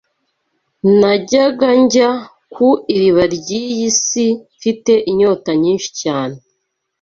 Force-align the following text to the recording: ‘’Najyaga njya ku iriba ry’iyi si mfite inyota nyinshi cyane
‘’Najyaga 0.99 1.69
njya 1.81 2.09
ku 2.53 2.67
iriba 2.95 3.23
ry’iyi 3.35 3.87
si 4.03 4.25
mfite 4.55 4.93
inyota 5.11 5.51
nyinshi 5.61 5.89
cyane 6.01 6.35